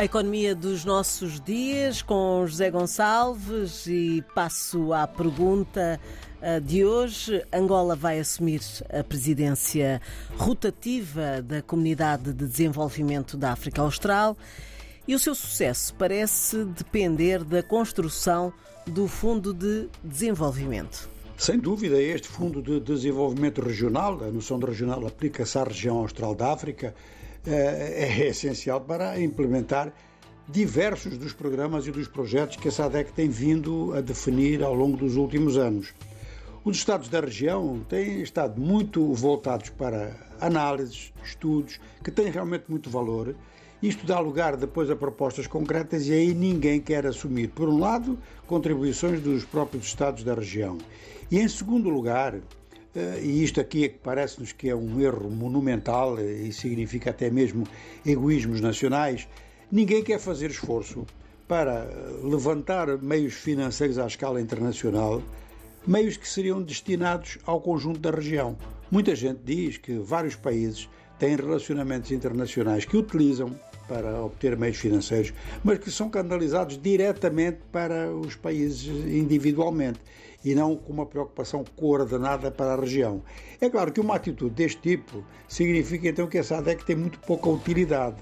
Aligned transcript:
A 0.00 0.04
economia 0.04 0.54
dos 0.54 0.82
nossos 0.82 1.38
dias 1.42 2.00
com 2.00 2.46
José 2.46 2.70
Gonçalves 2.70 3.86
e 3.86 4.24
passo 4.34 4.94
à 4.94 5.06
pergunta 5.06 6.00
eh, 6.40 6.58
de 6.58 6.86
hoje. 6.86 7.44
Angola 7.52 7.94
vai 7.94 8.18
assumir 8.18 8.62
a 8.88 9.04
presidência 9.04 10.00
rotativa 10.38 11.42
da 11.42 11.60
Comunidade 11.60 12.32
de 12.32 12.46
Desenvolvimento 12.46 13.36
da 13.36 13.52
África 13.52 13.82
Austral 13.82 14.38
e 15.06 15.14
o 15.14 15.18
seu 15.18 15.34
sucesso 15.34 15.92
parece 15.94 16.64
depender 16.64 17.44
da 17.44 17.62
construção 17.62 18.54
do 18.86 19.06
Fundo 19.06 19.52
de 19.52 19.86
Desenvolvimento. 20.02 21.19
Sem 21.40 21.58
dúvida, 21.58 21.98
este 21.98 22.28
Fundo 22.28 22.60
de 22.60 22.78
Desenvolvimento 22.80 23.62
Regional, 23.62 24.22
a 24.22 24.30
noção 24.30 24.58
de 24.58 24.66
regional 24.66 25.06
aplica-se 25.06 25.56
à 25.56 25.64
região 25.64 25.96
austral 25.96 26.34
da 26.34 26.52
África, 26.52 26.94
é, 27.46 28.04
é 28.04 28.28
essencial 28.28 28.78
para 28.78 29.18
implementar 29.18 29.90
diversos 30.46 31.16
dos 31.16 31.32
programas 31.32 31.86
e 31.86 31.90
dos 31.90 32.06
projetos 32.06 32.58
que 32.58 32.68
a 32.68 32.70
SADEC 32.70 33.14
tem 33.14 33.30
vindo 33.30 33.94
a 33.94 34.02
definir 34.02 34.62
ao 34.62 34.74
longo 34.74 34.98
dos 34.98 35.16
últimos 35.16 35.56
anos. 35.56 35.94
Os 36.62 36.76
Estados 36.76 37.08
da 37.08 37.20
região 37.20 37.80
têm 37.88 38.20
estado 38.20 38.60
muito 38.60 39.10
voltados 39.14 39.70
para 39.70 40.14
análises, 40.42 41.10
estudos, 41.24 41.80
que 42.04 42.10
têm 42.10 42.30
realmente 42.30 42.64
muito 42.68 42.90
valor. 42.90 43.34
Isto 43.82 44.04
dá 44.04 44.20
lugar 44.20 44.58
depois 44.58 44.90
a 44.90 44.96
propostas 44.96 45.46
concretas 45.46 46.06
e 46.06 46.12
aí 46.12 46.34
ninguém 46.34 46.78
quer 46.78 47.06
assumir, 47.06 47.48
por 47.48 47.66
um 47.66 47.78
lado, 47.78 48.18
contribuições 48.46 49.22
dos 49.22 49.42
próprios 49.42 49.86
Estados 49.86 50.22
da 50.22 50.34
região. 50.34 50.76
E 51.30 51.38
em 51.38 51.48
segundo 51.48 51.88
lugar, 51.88 52.34
eh, 52.94 53.20
e 53.22 53.42
isto 53.42 53.58
aqui 53.58 53.84
é 53.84 53.88
que 53.88 53.98
parece-nos 53.98 54.52
que 54.52 54.68
é 54.68 54.76
um 54.76 55.00
erro 55.00 55.30
monumental 55.30 56.18
eh, 56.18 56.42
e 56.42 56.52
significa 56.52 57.08
até 57.08 57.30
mesmo 57.30 57.66
egoísmos 58.04 58.60
nacionais, 58.60 59.26
ninguém 59.72 60.04
quer 60.04 60.18
fazer 60.18 60.50
esforço 60.50 61.06
para 61.48 61.88
levantar 62.22 62.98
meios 62.98 63.32
financeiros 63.32 63.98
à 63.98 64.06
escala 64.06 64.42
internacional, 64.42 65.22
meios 65.86 66.18
que 66.18 66.28
seriam 66.28 66.60
destinados 66.60 67.38
ao 67.46 67.62
conjunto 67.62 67.98
da 67.98 68.10
região. 68.10 68.58
Muita 68.90 69.16
gente 69.16 69.40
diz 69.42 69.78
que 69.78 69.94
vários 69.94 70.36
países 70.36 70.86
têm 71.18 71.34
relacionamentos 71.34 72.10
internacionais 72.10 72.84
que 72.84 72.96
utilizam 72.98 73.58
para 73.90 74.22
obter 74.24 74.56
meios 74.56 74.76
financeiros, 74.76 75.34
mas 75.64 75.80
que 75.80 75.90
são 75.90 76.08
canalizados 76.08 76.80
diretamente 76.80 77.58
para 77.72 78.08
os 78.12 78.36
países 78.36 78.86
individualmente 78.86 79.98
e 80.44 80.54
não 80.54 80.76
com 80.76 80.92
uma 80.92 81.04
preocupação 81.04 81.64
coordenada 81.74 82.52
para 82.52 82.74
a 82.74 82.76
região. 82.76 83.20
É 83.60 83.68
claro 83.68 83.90
que 83.90 84.00
uma 84.00 84.14
atitude 84.14 84.54
deste 84.54 84.80
tipo 84.80 85.24
significa 85.48 86.08
então 86.08 86.28
que 86.28 86.38
a 86.38 86.44
SADEC 86.44 86.84
tem 86.84 86.94
muito 86.94 87.18
pouca 87.18 87.50
utilidade. 87.50 88.16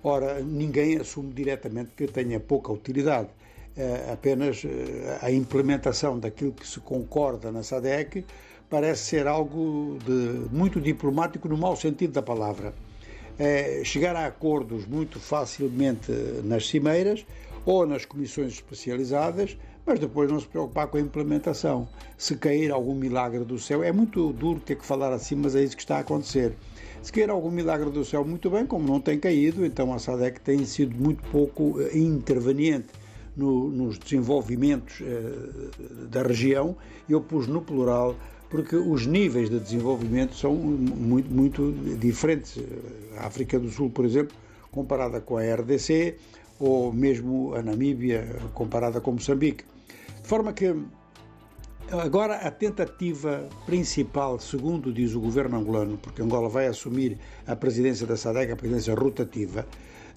Ora, 0.00 0.40
ninguém 0.40 0.96
assume 0.98 1.32
diretamente 1.32 1.90
que 1.96 2.06
tenha 2.06 2.38
pouca 2.38 2.72
utilidade. 2.72 3.28
É, 3.76 4.12
apenas 4.12 4.64
é, 4.64 5.18
a 5.22 5.30
implementação 5.30 6.20
daquilo 6.20 6.52
que 6.52 6.66
se 6.66 6.78
concorda 6.78 7.50
na 7.50 7.64
SADEC 7.64 8.24
parece 8.68 9.06
ser 9.06 9.26
algo 9.26 9.98
de 10.06 10.48
muito 10.54 10.80
diplomático 10.80 11.48
no 11.48 11.58
mau 11.58 11.74
sentido 11.74 12.12
da 12.12 12.22
palavra. 12.22 12.72
É, 13.42 13.80
chegar 13.84 14.14
a 14.14 14.26
acordos 14.26 14.84
muito 14.84 15.18
facilmente 15.18 16.12
nas 16.44 16.68
cimeiras 16.68 17.24
ou 17.64 17.86
nas 17.86 18.04
comissões 18.04 18.52
especializadas, 18.52 19.56
mas 19.86 19.98
depois 19.98 20.30
não 20.30 20.38
se 20.38 20.46
preocupar 20.46 20.88
com 20.88 20.98
a 20.98 21.00
implementação. 21.00 21.88
Se 22.18 22.36
cair 22.36 22.70
algum 22.70 22.94
milagre 22.94 23.42
do 23.42 23.58
céu, 23.58 23.82
é 23.82 23.90
muito 23.90 24.30
duro 24.34 24.60
ter 24.60 24.76
que 24.76 24.84
falar 24.84 25.10
assim, 25.10 25.36
mas 25.36 25.56
é 25.56 25.64
isso 25.64 25.74
que 25.74 25.80
está 25.80 25.96
a 25.96 26.00
acontecer. 26.00 26.54
Se 27.00 27.10
cair 27.10 27.30
algum 27.30 27.50
milagre 27.50 27.88
do 27.88 28.04
céu, 28.04 28.22
muito 28.26 28.50
bem, 28.50 28.66
como 28.66 28.86
não 28.86 29.00
tem 29.00 29.18
caído, 29.18 29.64
então 29.64 29.90
a 29.94 29.98
SADEC 29.98 30.38
tem 30.42 30.62
sido 30.66 30.94
muito 30.94 31.22
pouco 31.30 31.80
eh, 31.80 31.96
interveniente 31.96 32.88
no, 33.34 33.70
nos 33.70 33.98
desenvolvimentos 33.98 35.00
eh, 35.00 36.06
da 36.10 36.22
região. 36.22 36.76
Eu 37.08 37.22
pus 37.22 37.46
no 37.46 37.62
plural 37.62 38.14
porque 38.50 38.74
os 38.74 39.06
níveis 39.06 39.48
de 39.48 39.60
desenvolvimento 39.60 40.34
são 40.34 40.52
muito, 40.54 41.30
muito 41.30 41.72
diferentes. 41.98 42.58
A 43.16 43.26
África 43.26 43.58
do 43.58 43.70
Sul, 43.70 43.88
por 43.88 44.04
exemplo, 44.04 44.36
comparada 44.72 45.20
com 45.20 45.36
a 45.36 45.42
RDC, 45.42 46.16
ou 46.58 46.92
mesmo 46.92 47.54
a 47.54 47.62
Namíbia, 47.62 48.26
comparada 48.52 49.00
com 49.00 49.12
Moçambique. 49.12 49.64
De 50.20 50.28
forma 50.28 50.52
que 50.52 50.74
agora 51.90 52.36
a 52.36 52.50
tentativa 52.50 53.48
principal, 53.64 54.38
segundo 54.38 54.92
diz 54.92 55.14
o 55.14 55.20
governo 55.20 55.56
angolano, 55.56 55.96
porque 55.96 56.20
Angola 56.20 56.48
vai 56.48 56.66
assumir 56.66 57.18
a 57.46 57.54
presidência 57.54 58.06
da 58.06 58.16
SADEC, 58.16 58.52
a 58.52 58.56
presidência 58.56 58.94
rotativa, 58.94 59.64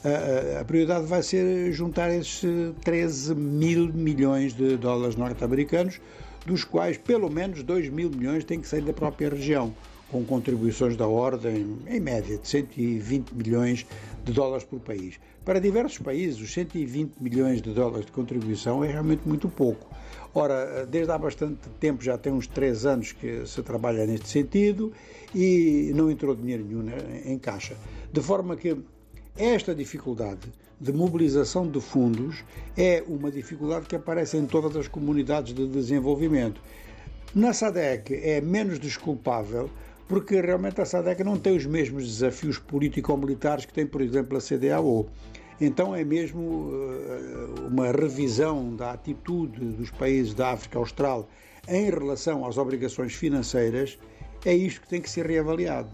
a, 0.04 0.60
a 0.60 0.66
prioridade 0.66 1.06
vai 1.06 1.24
ser 1.24 1.72
juntar 1.72 2.12
esses 2.14 2.44
13 2.84 3.36
mil 3.36 3.94
milhões 3.94 4.54
de 4.54 4.76
dólares 4.76 5.16
norte-americanos, 5.16 6.02
dos 6.46 6.64
quais 6.64 6.98
pelo 6.98 7.30
menos 7.30 7.64
2 7.64 7.90
mil 7.90 8.10
milhões 8.10 8.44
têm 8.44 8.60
que 8.60 8.68
sair 8.68 8.82
da 8.82 8.94
própria 8.94 9.30
região, 9.30 9.74
com 10.10 10.24
contribuições 10.24 10.96
da 10.96 11.08
ordem, 11.08 11.78
em 11.88 12.00
média, 12.00 12.38
de 12.38 12.48
120 12.48 13.32
milhões 13.32 13.86
de 14.24 14.32
dólares 14.32 14.64
por 14.64 14.80
país. 14.80 15.20
Para 15.44 15.60
diversos 15.60 15.98
países, 15.98 16.40
os 16.40 16.54
120 16.54 17.16
milhões 17.20 17.62
de 17.62 17.72
dólares 17.72 18.06
de 18.06 18.12
contribuição 18.12 18.84
é 18.84 18.92
realmente 18.92 19.28
muito 19.28 19.50
pouco. 19.50 19.90
Ora, 20.34 20.86
desde 20.86 21.12
há 21.12 21.18
bastante 21.18 21.70
tempo, 21.80 22.04
já 22.04 22.18
tem 22.18 22.32
uns 22.32 22.48
três 22.48 22.86
anos 22.86 23.12
que 23.12 23.46
se 23.46 23.62
trabalha 23.62 24.06
neste 24.06 24.28
sentido 24.28 24.92
e 25.34 25.92
não 25.94 26.10
entrou 26.10 26.36
dinheiro 26.36 26.64
nenhum 26.64 26.86
em 27.26 27.38
caixa. 27.38 27.76
De 28.12 28.22
forma 28.22 28.56
que 28.56 28.78
esta 29.38 29.74
dificuldade 29.74 30.52
de 30.80 30.94
mobilização 30.94 31.68
de 31.68 31.82
fundos 31.82 32.44
é 32.78 33.04
uma 33.08 33.32
dificuldade 33.32 33.88
que 33.88 33.96
aparece 33.96 34.38
em 34.38 34.46
todas 34.46 34.76
as 34.76 34.88
comunidades 34.88 35.54
de 35.54 35.68
desenvolvimento. 35.68 36.62
Na 37.34 37.52
SADEC 37.52 38.14
é 38.14 38.40
menos 38.42 38.78
desculpável 38.78 39.70
porque 40.08 40.40
realmente 40.40 40.80
a 40.82 40.86
SADEC 40.86 41.24
não 41.24 41.40
tem 41.40 41.56
os 41.56 41.66
mesmos 41.66 42.06
desafios 42.06 42.60
político-militares 42.60 43.66
que 43.66 43.74
tem, 43.74 43.88
por 43.88 44.02
exemplo, 44.02 44.38
a 44.38 44.42
CDAO. 44.42 45.08
Então 45.60 45.96
é 45.96 46.04
mesmo 46.04 46.70
eh, 46.72 47.68
uma 47.72 47.92
revisão 47.92 48.76
da 48.76 48.92
atitude 48.92 49.60
dos 49.66 49.90
países 49.90 50.36
da 50.36 50.52
África 50.52 50.78
Austral 50.78 51.28
em 51.68 51.90
relação 51.90 52.46
às 52.46 52.58
obrigações 52.58 53.14
financeiras, 53.14 53.98
é 54.46 54.54
isto 54.54 54.82
que 54.82 54.90
tem 54.90 55.02
que 55.02 55.10
ser 55.10 55.26
reavaliado. 55.26 55.90